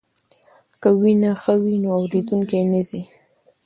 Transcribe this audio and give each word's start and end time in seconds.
که 0.81 0.89
وینا 0.99 1.31
ښه 1.41 1.53
وي 1.61 1.75
نو 1.83 1.89
اوریدونکی 1.97 2.59
نه 2.71 2.81
ځي. 2.89 3.01